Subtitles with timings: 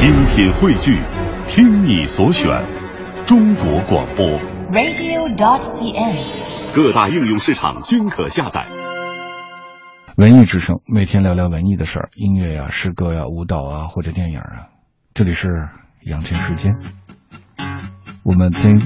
[0.00, 0.98] 精品汇聚，
[1.46, 2.48] 听你所选，
[3.26, 4.26] 中国广播。
[4.72, 6.74] radio.dot.cn，。
[6.74, 8.66] 各大应用市场均可下载。
[10.16, 14.68] 文艺之声，每天聊聊文艺的事儿，音乐呀、诗歌呀、舞蹈啊，或者电影啊。
[15.12, 15.68] 这里是
[16.06, 16.76] 养成时间，
[18.24, 18.80] 我们听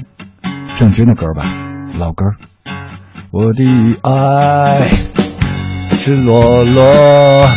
[0.75, 1.45] 郑钧的歌吧，
[1.97, 2.25] 老歌。
[3.31, 3.63] 我的
[4.01, 4.81] 爱
[5.91, 7.47] 赤裸裸，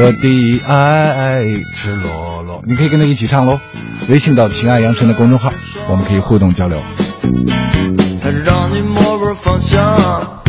[0.00, 1.42] 我的爱
[1.74, 2.62] 赤裸裸。
[2.64, 3.58] 你可以跟他一起唱喽。
[4.08, 5.52] 微信到“情爱杨晨”的公众号，
[5.88, 6.80] 我们可以互动交流。
[8.22, 10.44] 它让你模糊方向，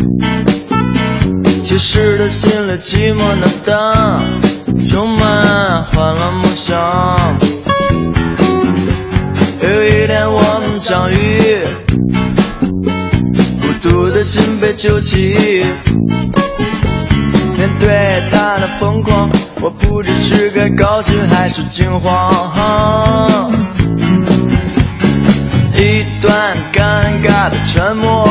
[1.64, 4.22] 其实他心里寂寞难当，
[4.88, 7.36] 充满欢乐梦想。
[9.62, 11.58] 有一天我们相遇，
[13.60, 15.64] 孤独的心被揪起，
[18.78, 19.28] 疯狂，
[19.60, 23.50] 我不知是该高兴还是惊慌。
[25.74, 28.24] 一段尴尬的沉默，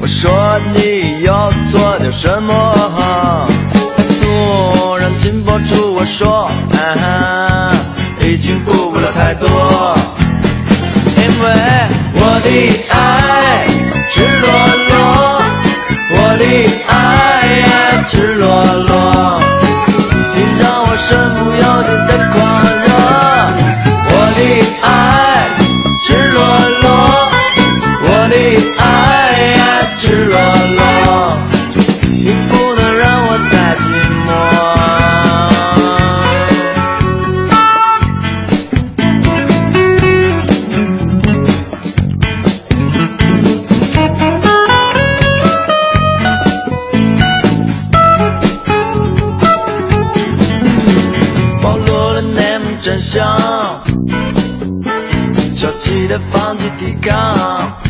[0.00, 2.52] 我说你要做点什么，
[4.20, 7.70] 突然紧抱住我说，啊，
[8.20, 9.48] 已经顾不了太多，
[11.16, 11.44] 因为
[12.14, 12.48] 我的
[12.88, 13.21] 爱
[56.02, 57.80] 记得放弃抵抗。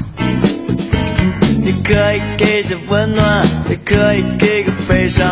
[1.65, 5.27] 你可以给些温暖，也可以给个悲伤。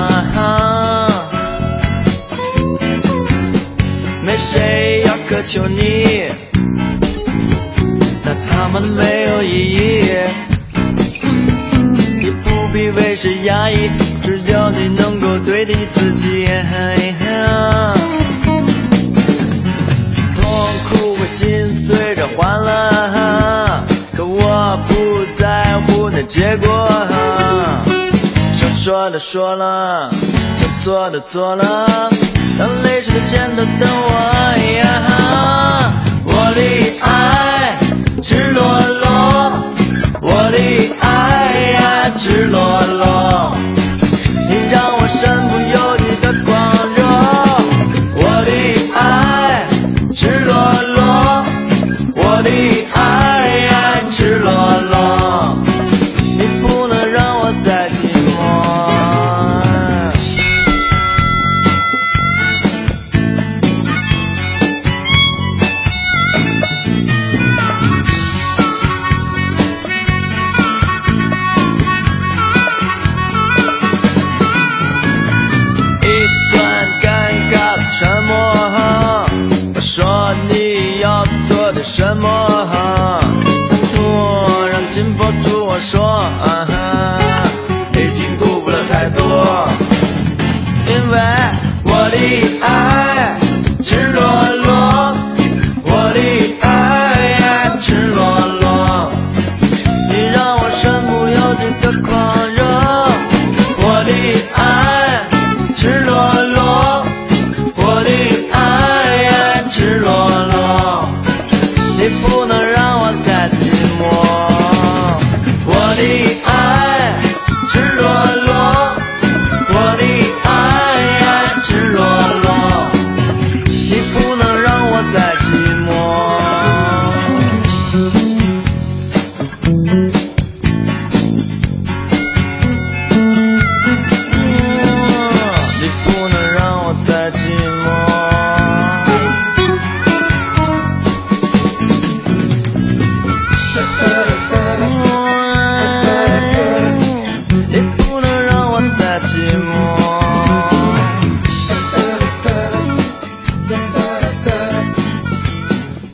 [4.24, 6.24] 没谁要苛求你，
[8.24, 10.02] 那他们没有意义。
[12.22, 13.90] 也不必为谁压抑，
[14.22, 16.46] 只要你能够对你自己。
[22.40, 23.84] 随着欢乐，
[24.16, 26.88] 可我不在乎那结果。
[28.54, 31.86] 想说的说了，想做的做了，
[32.58, 34.08] 当泪水的肩头等我
[34.78, 35.92] 呀。
[36.24, 36.60] 我的
[37.02, 37.19] 爱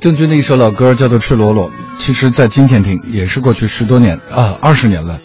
[0.06, 1.68] 郑钧的一首老歌叫做《赤裸裸》，
[1.98, 5.20] 其实，在今天听也是过去十多年啊，二十年了。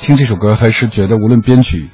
[0.00, 1.88] 听这首歌还是觉得无论编曲，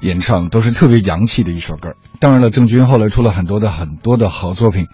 [0.00, 1.94] 演唱，都是特别洋气的一首歌。
[2.18, 4.88] 当然了，郑钧后来出了很多的很多的好作品，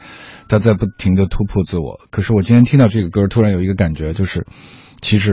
[0.50, 1.98] 他在不停的突破自我。
[2.10, 4.46] 可是我今天听到这个歌，突然有一个感觉，就是
[5.00, 5.30] 其实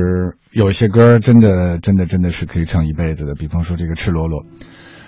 [0.54, 3.36] 有一些歌真的真的真的是可以唱一辈子的。
[3.36, 4.44] 比方说这个《赤裸裸》，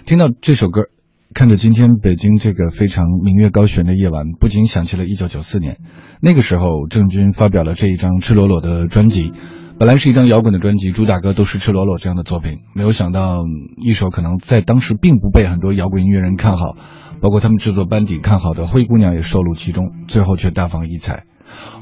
[0.06, 0.88] 听到这首歌。
[1.33, 5.78] 看着今天北京这个非常明月高悬的夜晚，不禁想起了一九九四年，
[6.22, 9.31] 那个时候郑钧发表了这一张《赤裸裸》的专辑，
[9.80, 13.45] 本来是一张摇滚的专辑，主打歌都是《赤裸裸》这样的作品，没有想到
[13.81, 16.75] 一首可能在当时并不被很多摇滚音乐人看好，
[17.22, 21.24] 包括他们制作班底看好的《灰姑娘》也收录其中，最后却大放异彩。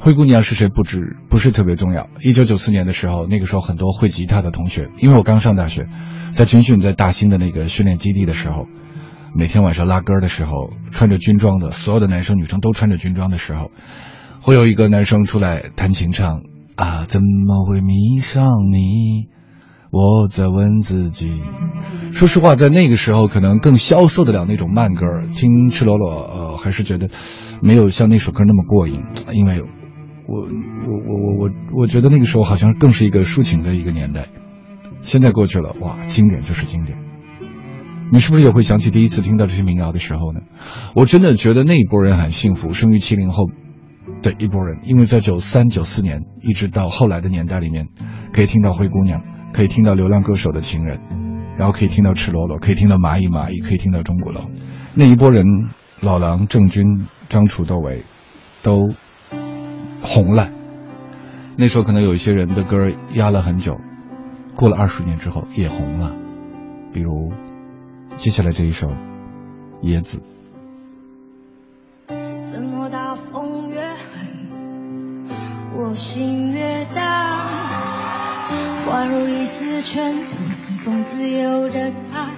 [0.00, 2.06] 灰姑娘》是谁不知，不是特别重要。
[2.22, 5.88] 一九九四年的时候，那个时候很多会吉他的同学，因为我刚上大学，
[6.30, 8.66] 在军训在大兴的那个训练基地的时候。
[9.32, 13.70] 每天晚上拉歌的时候，穿着军装的所有的男生女生都穿着军装的时候，
[14.40, 16.42] 会有一个男生出来弹琴唱
[16.74, 19.28] 啊，怎么会迷上你？
[19.92, 21.42] 我在问自己。
[22.12, 27.08] 说实话，在那个时候可能更消受得了那种慢歌，听赤裸裸，呃，还是觉得
[27.62, 29.68] 没有像那首歌那么过瘾，因为我
[30.28, 31.50] 我我我我
[31.80, 34.28] 我觉得那个时候好像更是一个抒情的一个年代。
[35.00, 37.09] 现在过去了，哇，经典就是经典。
[38.12, 40.40] 你是不是也会想起第一次听到这些民谣的时候呢？
[40.96, 43.44] 我真的觉得那一波人很幸福，生于七零后
[44.20, 47.86] 的一波人，因为在九三九四年一直到后来的年代里面，
[48.32, 49.22] 可以听到灰姑娘，
[49.52, 50.98] 可以听到流浪歌手的情人，
[51.56, 54.40] 然后可以听到赤裸裸，可以听到蚂蚁蚂蚁，可以听到钟鼓楼，
[54.94, 55.46] 那一波人，
[56.00, 58.02] 老狼、郑钧、张楚、窦唯，
[58.64, 58.88] 都
[60.02, 60.48] 红了。
[61.56, 63.78] 那时候可能有一些人的歌压了很久，
[64.56, 66.12] 过了二十年之后也红了，
[66.92, 67.32] 比如。
[68.16, 68.86] 接下来这一首
[69.82, 70.20] 《椰子》。
[72.52, 75.28] 怎么大风越狠，
[75.74, 77.48] 我心越大，
[78.86, 82.28] 宛如一丝尘土，随风自由的在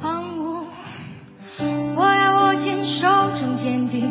[0.00, 0.64] 狂舞。
[1.94, 4.10] 我要握紧手中坚定，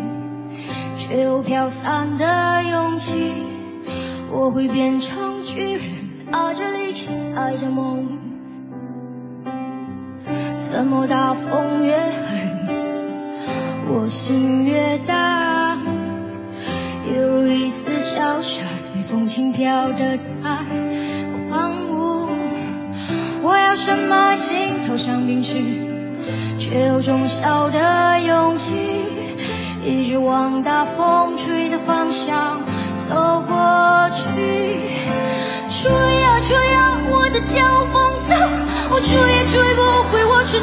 [0.95, 3.33] 却又飘散的勇气。
[4.31, 8.26] 我会变成巨人，拿着力气，踩着梦。
[11.05, 12.65] 大风越狠，
[13.89, 15.77] 我心越大，
[17.13, 20.33] 犹如一丝小沙，随风轻飘的在
[21.49, 22.29] 狂舞。
[23.43, 25.81] 我要什么心头上冰去，
[26.57, 28.73] 却有种小的勇气，
[29.85, 32.46] 一直往大风吹的方向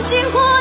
[0.03, 0.54] 经过。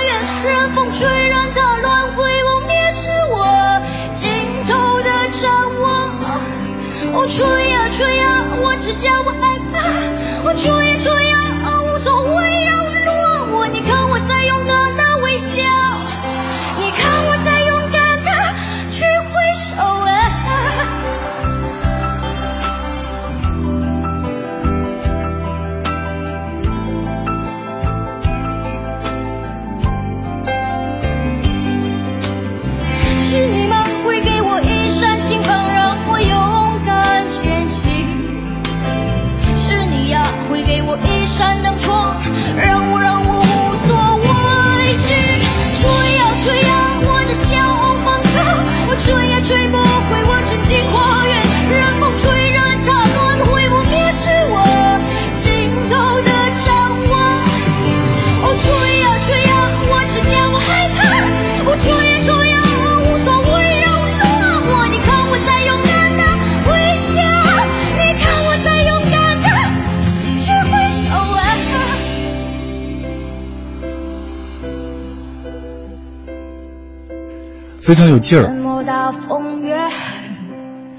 [77.86, 78.48] 非常有劲儿，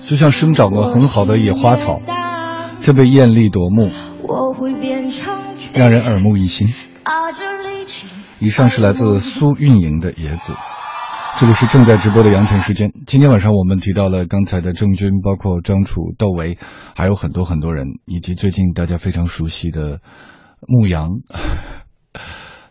[0.03, 1.99] 就像生长了很好的野花草，
[2.83, 3.91] 特别艳丽夺目，
[5.73, 6.69] 让人耳目一新。
[8.39, 10.53] 以上是来自苏运莹的《野子》，
[11.41, 12.93] 这里是正在直播的羊城时间。
[13.07, 16.59] 今天晚上我们提到了刚才的郑钧，包括张楚、窦唯，
[16.95, 20.01] 还有很多很多人，以及最近大家非常熟悉的
[20.69, 21.09] 牧羊。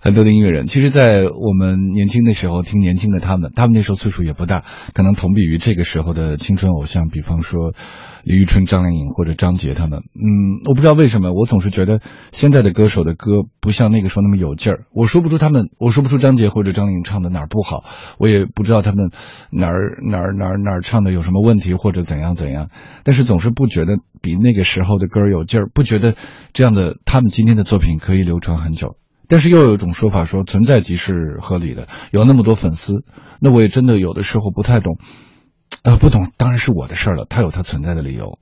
[0.04, 7.74] 很多的音乐人，其实，在我们年轻的时候听年轻的他们，他们那时候岁数也不大，可能同比于这个时候的青春偶像，比方说
[8.26, 10.00] 李宇春、张靓颖或者张杰他们。
[10.00, 12.02] 嗯，我不知道为什么，我总是觉得
[12.34, 14.88] 现在的歌手的歌不像那个时候那么有劲儿。
[14.92, 17.86] 我说不出他们，我说不出张杰或者张靓颖唱的哪儿不好，
[18.18, 19.10] 我也不知道他们
[19.52, 22.68] 哪儿哪儿哪儿哪儿唱的有什么问题或者怎样怎样，
[23.06, 26.16] 但是总是不觉得比那个时候的歌有劲儿，不觉得
[26.52, 28.98] 这样的他们今天的作品可以流传很久。
[29.34, 33.04] 但是又有一种说法说存在即是合理的，有那么多粉丝，
[33.42, 35.00] 那我也真的有的时候不太懂，
[35.82, 38.38] 啊、不懂当然是我的事儿了，他有他存在的理由。